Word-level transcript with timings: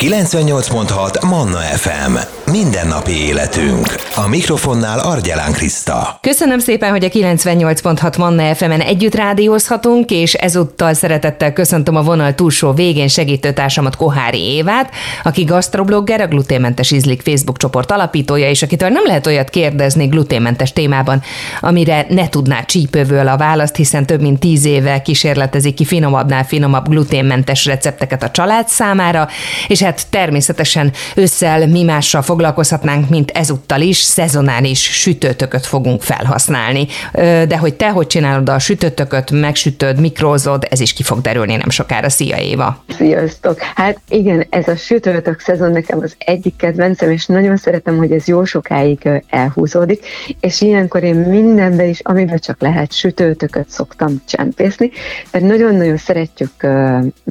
98.6 0.00 1.28
Manna 1.28 1.58
FM. 1.58 2.16
Mindennapi 2.50 3.12
életünk. 3.12 3.86
A 4.16 4.28
mikrofonnál 4.28 4.98
Argyelán 4.98 5.52
Kriszta. 5.52 6.18
Köszönöm 6.20 6.58
szépen, 6.58 6.90
hogy 6.90 7.04
a 7.04 7.08
98.6 7.08 8.18
Manna 8.18 8.54
FM-en 8.54 8.80
együtt 8.80 9.14
rádiózhatunk, 9.14 10.10
és 10.10 10.34
ezúttal 10.34 10.94
szeretettel 10.94 11.52
köszöntöm 11.52 11.96
a 11.96 12.02
vonal 12.02 12.34
túlsó 12.34 12.72
végén 12.72 13.08
segítőtársamat 13.08 13.96
Kohári 13.96 14.40
Évát, 14.40 14.90
aki 15.22 15.44
gasztroblogger, 15.44 16.20
a 16.20 16.26
Gluténmentes 16.26 16.90
Ízlik 16.90 17.22
Facebook 17.22 17.58
csoport 17.58 17.90
alapítója, 17.90 18.48
és 18.48 18.62
akitől 18.62 18.88
nem 18.88 19.04
lehet 19.06 19.26
olyat 19.26 19.50
kérdezni 19.50 20.06
gluténmentes 20.06 20.72
témában, 20.72 21.22
amire 21.60 22.06
ne 22.08 22.28
tudná 22.28 22.62
csípővől 22.62 23.28
a 23.28 23.36
választ, 23.36 23.76
hiszen 23.76 24.06
több 24.06 24.20
mint 24.20 24.40
tíz 24.40 24.64
éve 24.64 25.02
kísérletezik 25.02 25.74
ki 25.74 25.84
finomabbnál 25.84 26.44
finomabb 26.44 26.88
gluténmentes 26.88 27.66
recepteket 27.66 28.22
a 28.22 28.30
család 28.30 28.68
számára, 28.68 29.28
és 29.68 29.82
hát 29.90 30.06
természetesen 30.10 30.92
ősszel 31.14 31.66
mi 31.66 31.82
mással 31.82 32.22
foglalkozhatnánk, 32.22 33.08
mint 33.08 33.30
ezúttal 33.30 33.80
is, 33.80 33.96
szezonális 33.96 34.82
sütőtököt 35.00 35.66
fogunk 35.66 36.02
felhasználni. 36.02 36.86
De 37.12 37.58
hogy 37.58 37.74
te 37.74 37.88
hogy 37.90 38.06
csinálod 38.06 38.48
a 38.48 38.58
sütőtököt, 38.58 39.30
megsütöd, 39.30 40.00
mikrózod, 40.00 40.66
ez 40.70 40.80
is 40.80 40.92
ki 40.92 41.02
fog 41.02 41.20
derülni 41.20 41.56
nem 41.56 41.70
sokára. 41.70 42.08
Szia 42.08 42.36
Éva! 42.36 42.84
Sziasztok! 42.88 43.58
Hát 43.60 44.00
igen, 44.08 44.46
ez 44.50 44.68
a 44.68 44.76
sütőtök 44.76 45.40
szezon 45.40 45.72
nekem 45.72 45.98
az 46.02 46.14
egyik 46.18 46.56
kedvencem, 46.56 47.10
és 47.10 47.26
nagyon 47.26 47.56
szeretem, 47.56 47.96
hogy 47.96 48.12
ez 48.12 48.26
jó 48.26 48.44
sokáig 48.44 49.08
elhúzódik, 49.28 50.06
és 50.40 50.60
ilyenkor 50.60 51.02
én 51.02 51.14
mindenben 51.14 51.88
is, 51.88 52.00
amiben 52.02 52.38
csak 52.38 52.60
lehet 52.60 52.92
sütőtököt 52.92 53.68
szoktam 53.68 54.22
csempészni, 54.26 54.90
mert 55.30 55.44
nagyon-nagyon 55.44 55.96
szeretjük 55.96 56.52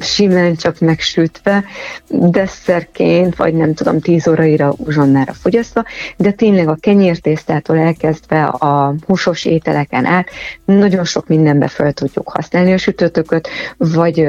simán 0.00 0.56
csak 0.56 0.78
megsütve, 0.78 1.64
desszerként, 2.50 3.36
vagy 3.36 3.54
nem 3.54 3.74
tudom, 3.74 4.00
10 4.00 4.28
óraira 4.28 4.74
uzsonnára 4.76 5.32
fogyasztva, 5.32 5.84
de 6.16 6.30
tényleg 6.30 6.68
a 6.68 6.76
kenyértésztától 6.80 7.78
elkezdve 7.78 8.44
a 8.44 8.94
húsos 9.06 9.44
ételeken 9.44 10.04
át 10.04 10.28
nagyon 10.64 11.04
sok 11.04 11.28
mindenbe 11.28 11.68
fel 11.68 11.92
tudjuk 11.92 12.28
használni 12.28 12.72
a 12.72 12.78
sütőtököt, 12.78 13.48
vagy 13.76 14.20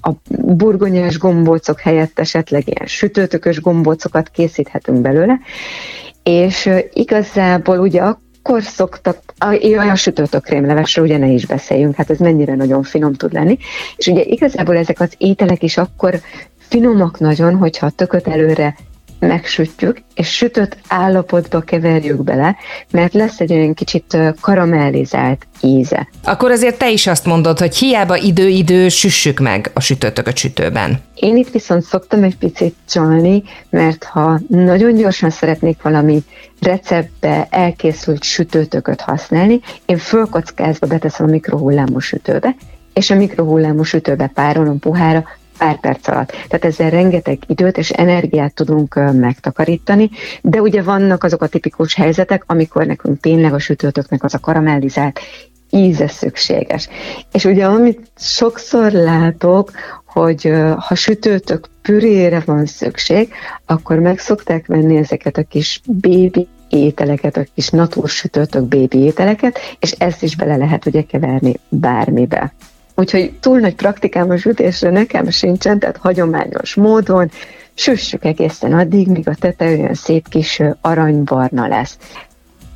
a 0.00 0.10
burgonyás 0.38 1.18
gombócok 1.18 1.80
helyett 1.80 2.18
esetleg 2.18 2.62
ilyen 2.68 2.86
sütőtökös 2.86 3.60
gombócokat 3.60 4.28
készíthetünk 4.28 5.00
belőle, 5.00 5.38
és 6.22 6.70
igazából 6.92 7.78
ugye 7.78 8.00
akkor 8.00 8.62
szoktak, 8.62 9.18
a, 9.38 9.90
a 9.90 9.94
sütőtök 9.94 10.42
krémlevesről 10.42 11.04
ugye 11.04 11.18
ne 11.18 11.26
is 11.26 11.46
beszéljünk, 11.46 11.94
hát 11.94 12.10
ez 12.10 12.18
mennyire 12.18 12.54
nagyon 12.54 12.82
finom 12.82 13.12
tud 13.12 13.32
lenni, 13.32 13.58
és 13.96 14.06
ugye 14.06 14.22
igazából 14.22 14.76
ezek 14.76 15.00
az 15.00 15.14
ételek 15.18 15.62
is 15.62 15.76
akkor 15.76 16.20
finomak 16.74 17.18
nagyon, 17.18 17.54
hogyha 17.56 17.86
a 17.86 17.90
tököt 17.90 18.28
előre 18.28 18.76
megsütjük, 19.18 20.02
és 20.14 20.28
sütött 20.36 20.76
állapotba 20.88 21.60
keverjük 21.60 22.24
bele, 22.24 22.56
mert 22.90 23.14
lesz 23.14 23.40
egy 23.40 23.52
olyan 23.52 23.74
kicsit 23.74 24.16
karamellizált 24.40 25.46
íze. 25.62 26.08
Akkor 26.24 26.50
azért 26.50 26.78
te 26.78 26.90
is 26.90 27.06
azt 27.06 27.26
mondod, 27.26 27.58
hogy 27.58 27.76
hiába 27.76 28.16
idő-idő 28.16 28.88
süssük 28.88 29.38
meg 29.38 29.70
a 29.74 29.80
sütőtököt 29.80 30.36
sütőben. 30.36 31.00
Én 31.14 31.36
itt 31.36 31.50
viszont 31.50 31.82
szoktam 31.82 32.22
egy 32.22 32.36
picit 32.36 32.74
csalni, 32.88 33.42
mert 33.70 34.04
ha 34.04 34.40
nagyon 34.48 34.94
gyorsan 34.94 35.30
szeretnék 35.30 35.82
valami 35.82 36.22
receptbe 36.60 37.46
elkészült 37.50 38.22
sütőtököt 38.22 39.00
használni, 39.00 39.60
én 39.86 39.98
fölkockázva 39.98 40.86
beteszem 40.86 41.26
a 41.26 41.30
mikrohullámú 41.30 41.98
sütőbe, 41.98 42.54
és 42.94 43.10
a 43.10 43.14
mikrohullámú 43.14 43.82
sütőbe 43.82 44.26
párolom 44.26 44.78
puhára 44.78 45.24
pár 45.58 45.80
perc 45.80 46.08
alatt. 46.08 46.28
Tehát 46.28 46.64
ezzel 46.64 46.90
rengeteg 46.90 47.38
időt 47.46 47.78
és 47.78 47.90
energiát 47.90 48.54
tudunk 48.54 48.94
megtakarítani, 49.12 50.10
de 50.42 50.60
ugye 50.60 50.82
vannak 50.82 51.24
azok 51.24 51.42
a 51.42 51.46
tipikus 51.46 51.94
helyzetek, 51.94 52.44
amikor 52.46 52.86
nekünk 52.86 53.20
tényleg 53.20 53.54
a 53.54 53.58
sütőtöknek 53.58 54.24
az 54.24 54.34
a 54.34 54.38
karamellizált 54.38 55.20
íze 55.70 56.08
szükséges. 56.08 56.88
És 57.32 57.44
ugye 57.44 57.66
amit 57.66 58.00
sokszor 58.16 58.92
látok, 58.92 59.70
hogy 60.04 60.52
ha 60.76 60.94
sütőtök 60.94 61.68
pürére 61.82 62.42
van 62.44 62.66
szükség, 62.66 63.32
akkor 63.66 63.98
meg 63.98 64.18
szokták 64.18 64.66
venni 64.66 64.96
ezeket 64.96 65.36
a 65.36 65.42
kis 65.42 65.80
bébi 65.86 66.48
ételeket, 66.68 67.36
a 67.36 67.44
kis 67.54 67.68
natursütőtök 67.68 68.62
bébi 68.62 68.98
ételeket, 68.98 69.58
és 69.78 69.90
ezt 69.90 70.22
is 70.22 70.36
bele 70.36 70.56
lehet 70.56 70.86
ugye 70.86 71.02
keverni 71.02 71.54
bármibe. 71.68 72.54
Úgyhogy 72.94 73.32
túl 73.40 73.58
nagy 73.58 73.74
praktikám 73.74 74.30
a 74.30 74.36
sütésre 74.36 74.90
nekem 74.90 75.30
sincsen, 75.30 75.78
tehát 75.78 75.96
hagyományos 75.96 76.74
módon 76.74 77.30
süssük 77.74 78.24
egészen 78.24 78.72
addig, 78.72 79.08
míg 79.08 79.28
a 79.28 79.34
tete 79.34 79.66
olyan 79.66 79.94
szép 79.94 80.28
kis 80.28 80.62
aranybarna 80.80 81.68
lesz. 81.68 81.96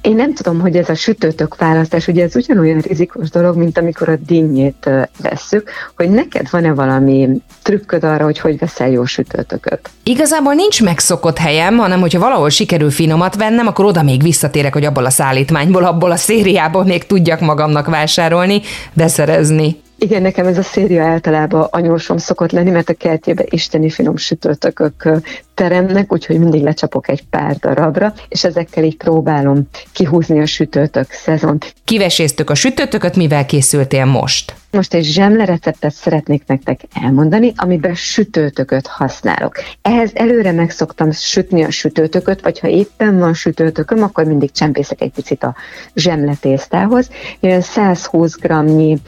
Én 0.02 0.14
nem 0.14 0.34
tudom, 0.34 0.60
hogy 0.60 0.76
ez 0.76 0.88
a 0.88 0.94
sütőtök 0.94 1.56
választás, 1.56 2.08
ugye 2.08 2.22
ez 2.22 2.36
ugyanolyan 2.36 2.80
rizikos 2.80 3.30
dolog, 3.30 3.56
mint 3.56 3.78
amikor 3.78 4.08
a 4.08 4.16
dinnyét 4.26 4.90
vesszük, 5.22 5.70
hogy 5.96 6.10
neked 6.10 6.50
van-e 6.50 6.72
valami 6.72 7.28
trükköd 7.62 8.04
arra, 8.04 8.24
hogy 8.24 8.38
hogy 8.38 8.58
veszel 8.58 8.90
jó 8.90 9.04
sütőtököt? 9.04 9.90
Igazából 10.02 10.54
nincs 10.54 10.82
megszokott 10.82 11.38
helyem, 11.38 11.76
hanem 11.76 12.00
hogyha 12.00 12.18
valahol 12.18 12.48
sikerül 12.48 12.90
finomat 12.90 13.36
vennem, 13.36 13.66
akkor 13.66 13.84
oda 13.84 14.02
még 14.02 14.22
visszatérek, 14.22 14.72
hogy 14.72 14.84
abból 14.84 15.04
a 15.04 15.10
szállítmányból, 15.10 15.84
abból 15.84 16.10
a 16.10 16.16
szériából 16.16 16.84
még 16.84 17.06
tudjak 17.06 17.40
magamnak 17.40 17.86
vásárolni, 17.86 18.60
beszerezni. 18.92 19.76
Igen, 20.00 20.22
nekem 20.22 20.46
ez 20.46 20.58
a 20.58 20.62
széria 20.62 21.04
általában 21.04 21.66
anyósom 21.70 22.16
szokott 22.16 22.50
lenni, 22.50 22.70
mert 22.70 22.88
a 22.88 22.94
kertjébe 22.94 23.44
isteni 23.48 23.90
finom 23.90 24.16
sütőtökök 24.16 25.08
teremnek, 25.54 26.12
úgyhogy 26.12 26.38
mindig 26.38 26.62
lecsapok 26.62 27.08
egy 27.08 27.22
pár 27.30 27.56
darabra, 27.56 28.14
és 28.28 28.44
ezekkel 28.44 28.84
így 28.84 28.96
próbálom 28.96 29.68
kihúzni 29.92 30.40
a 30.40 30.46
sütőtök 30.46 31.10
szezont. 31.10 31.74
Kiveséztük 31.84 32.50
a 32.50 32.54
sütőtököt, 32.54 33.16
mivel 33.16 33.46
készültél 33.46 34.04
most? 34.04 34.54
Most 34.70 34.94
egy 34.94 35.04
zsemle 35.04 35.44
receptet 35.44 35.92
szeretnék 35.92 36.46
nektek 36.46 36.80
elmondani, 37.02 37.52
amiben 37.56 37.94
sütőtököt 37.94 38.86
használok. 38.86 39.54
Ehhez 39.82 40.10
előre 40.14 40.52
meg 40.52 40.70
szoktam 40.70 41.10
sütni 41.10 41.62
a 41.62 41.70
sütőtököt, 41.70 42.40
vagy 42.40 42.58
ha 42.58 42.68
éppen 42.68 43.18
van 43.18 43.34
sütőtököm, 43.34 44.02
akkor 44.02 44.24
mindig 44.24 44.50
csempészek 44.50 45.00
egy 45.00 45.10
picit 45.10 45.42
a 45.44 45.54
zsemle 45.94 46.34
tésztához. 46.40 47.10
Olyan 47.40 47.60
120 47.60 48.36
g-nyi 48.36 48.98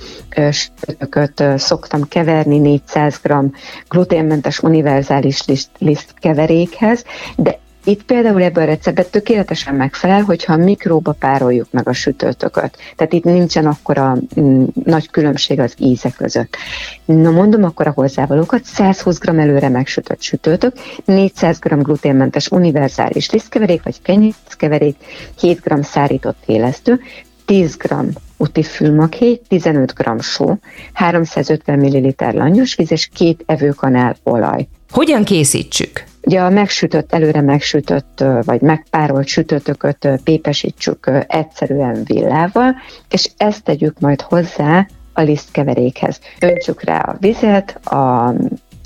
sütőtököt 0.51 1.45
szoktam 1.57 2.09
keverni 2.09 2.59
400 2.59 3.21
g 3.23 3.33
gluténmentes 3.89 4.59
univerzális 4.59 5.47
liszt, 5.47 5.71
liszt 5.79 6.15
keverékhez, 6.19 7.05
de 7.37 7.59
itt 7.85 8.03
például 8.03 8.43
ebben 8.43 8.63
a 8.63 8.67
receptben 8.67 9.05
tökéletesen 9.11 9.75
megfelel, 9.75 10.23
hogyha 10.23 10.53
a 10.53 10.57
mikróba 10.57 11.13
pároljuk 11.13 11.67
meg 11.71 11.89
a 11.89 11.93
sütőtököt. 11.93 12.77
Tehát 12.97 13.13
itt 13.13 13.25
nincsen 13.25 13.67
akkora 13.67 14.17
mm, 14.41 14.65
nagy 14.85 15.11
különbség 15.11 15.61
az 15.61 15.75
ízek 15.79 16.15
között. 16.17 16.57
Na 17.05 17.31
mondom 17.31 17.65
akkor 17.65 17.87
a 17.87 17.93
hozzávalókat, 17.95 18.65
120 18.65 19.19
g 19.19 19.29
előre 19.29 19.69
megsütött 19.69 20.23
sütőtök, 20.23 20.77
400 21.05 21.59
g 21.59 21.83
gluténmentes 21.83 22.49
univerzális 22.49 23.31
lisztkeverék 23.31 23.83
vagy 23.83 24.03
kenyészkeverék, 24.03 24.97
7 25.41 25.61
g 25.61 25.85
szárított 25.85 26.43
élesztő, 26.47 27.01
10 27.45 27.77
g 27.77 27.95
úti 28.37 28.63
fülmakhéj, 28.63 29.41
15 29.49 29.95
g 29.95 30.23
só, 30.23 30.59
350 30.93 31.79
ml 31.79 32.37
langyos 32.37 32.75
víz 32.75 32.93
és 32.93 33.09
két 33.15 33.43
evőkanál 33.47 34.17
olaj. 34.23 34.67
Hogyan 34.91 35.25
készítsük? 35.25 36.10
Ugye 36.23 36.41
a 36.41 36.51
megsütött, 36.51 37.13
előre 37.13 37.41
megsütött, 37.41 38.25
vagy 38.43 38.61
megpárolt 38.61 39.27
sütőtököt 39.27 40.09
pépesítsük 40.25 41.11
egyszerűen 41.27 42.03
villával, 42.05 42.77
és 43.11 43.31
ezt 43.37 43.65
tegyük 43.65 44.01
majd 44.01 44.21
hozzá 44.21 44.87
a 45.13 45.21
lisztkeverékhez. 45.21 46.21
Öntsük 46.41 46.83
rá 46.83 46.99
a 46.99 47.17
vizet, 47.21 47.87
a 47.87 48.35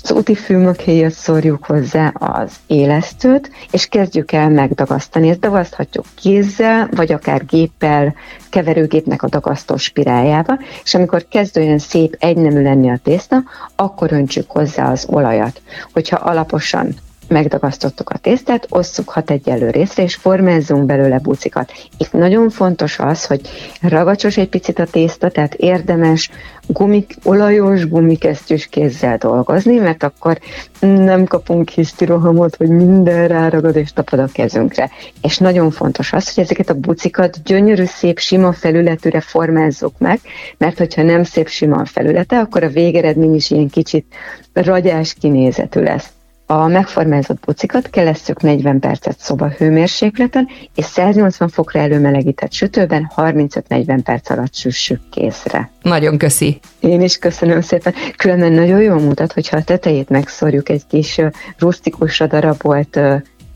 az 0.05 0.11
úti 0.11 0.35
fűmökéjét 0.35 1.11
szórjuk 1.11 1.65
hozzá 1.65 2.07
az 2.07 2.55
élesztőt, 2.67 3.51
és 3.71 3.85
kezdjük 3.85 4.31
el 4.31 4.49
megdagasztani. 4.49 5.29
Ezt 5.29 5.39
dagaszthatjuk 5.39 6.05
kézzel, 6.15 6.89
vagy 6.91 7.11
akár 7.11 7.45
géppel, 7.45 8.15
keverőgépnek 8.49 9.23
a 9.23 9.27
dagasztó 9.27 9.77
spirájába, 9.77 10.59
és 10.83 10.93
amikor 10.93 11.27
kezd 11.27 11.57
olyan 11.57 11.77
szép 11.77 12.15
egynemű 12.19 12.61
lenni 12.61 12.89
a 12.89 12.99
tészta, 13.03 13.43
akkor 13.75 14.11
öntsük 14.11 14.51
hozzá 14.51 14.91
az 14.91 15.05
olajat. 15.09 15.61
Hogyha 15.93 16.15
alaposan 16.15 16.95
megdagasztottuk 17.27 18.09
a 18.09 18.17
tésztát, 18.17 18.67
osszuk 18.69 19.09
hat 19.09 19.31
egyenlő 19.31 19.69
részre, 19.69 20.03
és 20.03 20.15
formázzunk 20.15 20.85
belőle 20.85 21.19
bucikat. 21.19 21.71
Itt 21.97 22.11
nagyon 22.11 22.49
fontos 22.49 22.99
az, 22.99 23.25
hogy 23.25 23.41
ragacsos 23.81 24.37
egy 24.37 24.49
picit 24.49 24.79
a 24.79 24.85
tészta, 24.85 25.29
tehát 25.29 25.53
érdemes 25.53 26.29
gumik, 26.67 27.15
olajos 27.23 27.87
gumikesztyűs 27.87 28.67
kézzel 28.67 29.17
dolgozni, 29.17 29.77
mert 29.77 30.03
akkor 30.03 30.39
nem 30.79 31.25
kapunk 31.25 31.69
hisztirohamot, 31.69 32.55
hogy 32.55 32.69
minden 32.69 33.27
ráragad 33.27 33.75
és 33.75 33.93
tapad 33.93 34.19
a 34.19 34.29
kezünkre. 34.31 34.89
És 35.21 35.37
nagyon 35.37 35.71
fontos 35.71 36.13
az, 36.13 36.33
hogy 36.33 36.43
ezeket 36.43 36.69
a 36.69 36.73
bucikat 36.79 37.43
gyönyörű, 37.43 37.85
szép, 37.85 38.19
sima 38.19 38.51
felületűre 38.53 39.19
formázzuk 39.19 39.97
meg, 39.97 40.19
mert 40.57 40.77
hogyha 40.77 41.03
nem 41.03 41.23
szép, 41.23 41.47
sima 41.47 41.77
a 41.77 41.85
felülete, 41.85 42.39
akkor 42.39 42.63
a 42.63 42.69
végeredmény 42.69 43.35
is 43.35 43.51
ilyen 43.51 43.69
kicsit 43.69 44.05
ragyás 44.53 45.13
kinézetű 45.13 45.81
lesz. 45.81 46.09
A 46.47 46.67
megformázott 46.67 47.45
bucikat 47.45 47.89
kelesszük 47.89 48.41
40 48.41 48.79
percet 48.79 49.19
szoba 49.19 49.49
hőmérsékleten, 49.49 50.47
és 50.75 50.85
180 50.85 51.49
fokra 51.49 51.79
előmelegített 51.79 52.51
sütőben 52.51 53.11
35-40 53.15 53.99
perc 54.03 54.29
alatt 54.29 54.53
süssük 54.55 54.99
készre. 55.09 55.69
Nagyon 55.81 56.17
köszi. 56.17 56.59
Én 56.79 57.01
is 57.01 57.17
köszönöm 57.17 57.61
szépen. 57.61 57.93
Különben 58.17 58.51
nagyon 58.51 58.81
jól 58.81 58.99
mutat, 58.99 59.33
hogyha 59.33 59.57
a 59.57 59.63
tetejét 59.63 60.09
megszorjuk 60.09 60.69
egy 60.69 60.87
kis 60.87 61.21
rustikusra 61.57 62.27
darabolt 62.27 62.99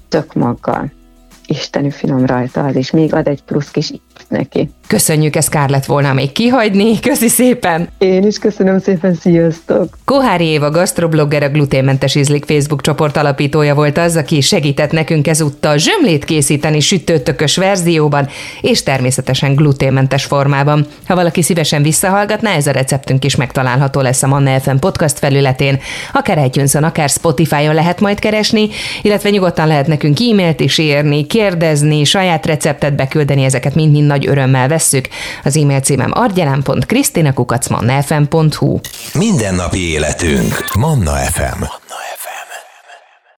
tökmaggal. 0.07 0.91
Isteni 1.45 1.91
finom 1.91 2.25
rajta 2.25 2.63
az, 2.63 2.75
és 2.75 2.91
még 2.91 3.13
ad 3.13 3.27
egy 3.27 3.43
plusz 3.43 3.71
kis 3.71 3.91
neki. 4.27 4.69
Köszönjük, 4.87 5.35
ez 5.35 5.49
kár 5.49 5.69
lett 5.69 5.85
volna 5.85 6.13
még 6.13 6.31
kihagyni. 6.31 6.99
Köszi 6.99 7.27
szépen! 7.27 7.89
Én 7.97 8.23
is 8.23 8.37
köszönöm 8.39 8.79
szépen, 8.79 9.13
sziasztok! 9.13 9.97
Kohári 10.05 10.45
Éva 10.45 10.69
gasztroblogger, 10.69 11.43
a 11.43 11.49
gluténmentes 11.49 12.15
ízlik 12.15 12.45
Facebook 12.45 12.81
csoport 12.81 13.17
alapítója 13.17 13.75
volt 13.75 13.97
az, 13.97 14.15
aki 14.15 14.41
segített 14.41 14.91
nekünk 14.91 15.27
ezúttal 15.27 15.77
zsömlét 15.77 16.25
készíteni 16.25 16.79
sütőtökös 16.79 17.57
verzióban, 17.57 18.27
és 18.61 18.83
természetesen 18.83 19.55
gluténmentes 19.55 20.25
formában. 20.25 20.85
Ha 21.07 21.15
valaki 21.15 21.41
szívesen 21.41 21.81
visszahallgatná, 21.81 22.55
ez 22.55 22.67
a 22.67 22.71
receptünk 22.71 23.25
is 23.25 23.35
megtalálható 23.35 24.01
lesz 24.01 24.23
a 24.23 24.27
Manna 24.27 24.59
FM 24.59 24.75
podcast 24.75 25.19
felületén, 25.19 25.79
akár 26.13 26.45
itunes 26.45 26.75
akár 26.75 27.09
Spotify-on 27.09 27.73
lehet 27.73 27.99
majd 27.99 28.19
keresni, 28.19 28.69
illetve 29.01 29.29
nyugodtan 29.29 29.67
lehet 29.67 29.87
nekünk 29.87 30.19
e-mailt 30.19 30.59
is 30.59 30.77
írni, 30.77 31.25
kérdezni, 31.25 32.03
saját 32.03 32.45
receptet 32.45 32.95
beküldeni, 32.95 33.43
ezeket 33.43 33.75
mind-mind 33.75 34.07
nagy 34.09 34.27
örömmel 34.27 34.67
vesszük. 34.67 35.07
Az 35.43 35.57
e-mail 35.57 35.79
címem 35.79 36.11
argyelán.krisztinakukacmannafm.hu 36.13 38.79
Mindennapi 39.13 39.89
életünk. 39.89 40.75
Manna 40.75 41.11
FM. 41.11 41.41
Manna 41.41 41.69
FM. 42.15 42.18